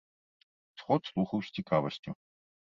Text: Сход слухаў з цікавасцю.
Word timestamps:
Сход 0.81 1.01
слухаў 1.11 1.39
з 1.49 1.55
цікавасцю. 1.61 2.11